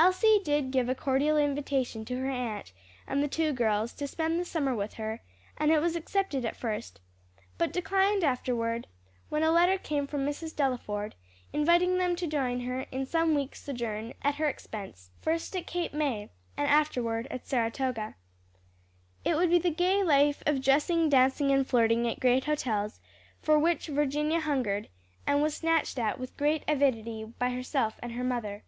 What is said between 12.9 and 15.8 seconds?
in some weeks' sojourn, at her expense, first at